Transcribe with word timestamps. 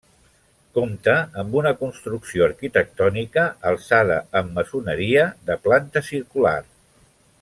Compta 0.77 1.13
amb 1.41 1.57
una 1.59 1.73
construcció 1.81 2.45
arquitectònica 2.47 3.43
alçada 3.73 4.17
amb 4.41 4.57
maçoneria, 4.57 5.27
de 5.51 5.59
planta 5.69 6.05
circular. 6.09 6.57